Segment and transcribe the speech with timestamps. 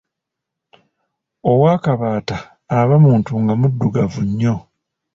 [1.51, 2.37] Owakabaata
[2.79, 4.55] aba muntu nga muddugavu nnyo.